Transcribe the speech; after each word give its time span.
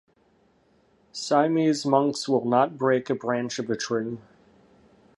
Siamese 1.11 1.85
monks 1.85 2.27
will 2.27 2.43
not 2.43 2.75
break 2.75 3.11
a 3.11 3.13
branch 3.13 3.59
of 3.59 3.69
a 3.69 3.75
tree. 3.75 4.17